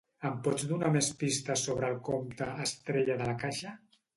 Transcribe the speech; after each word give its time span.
Em 0.27 0.37
pots 0.45 0.63
donar 0.69 0.89
més 0.95 1.09
pistes 1.19 1.65
sobre 1.69 1.91
el 1.95 1.99
compte 2.09 2.49
Estrella 2.67 3.19
de 3.21 3.31
La 3.33 3.37
Caixa? 3.45 3.79